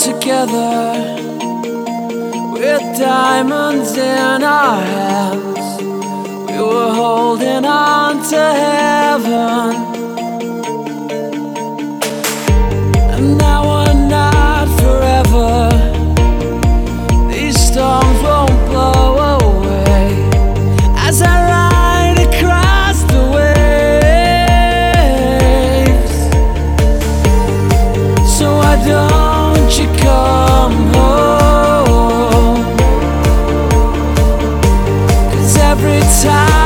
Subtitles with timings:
[0.00, 0.94] together
[2.52, 5.82] with diamonds in our hands.
[6.50, 9.74] We were holding on to heaven.
[13.12, 15.68] And now we're not forever.
[17.30, 20.30] These storms won't blow away.
[20.96, 21.50] As I
[28.90, 29.19] Don't
[36.10, 36.59] time.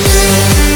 [0.00, 0.69] you.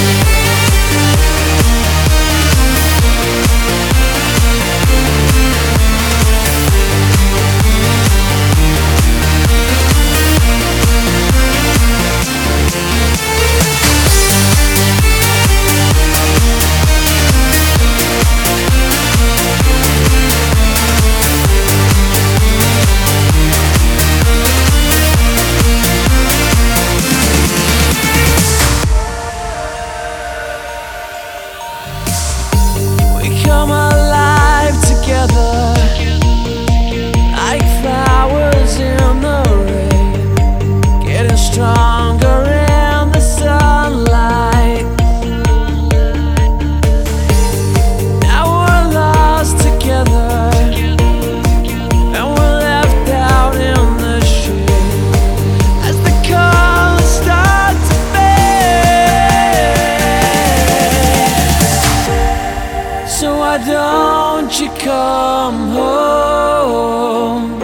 [64.84, 67.58] come home.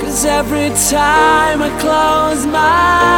[0.00, 3.09] Cause every time I close my eyes.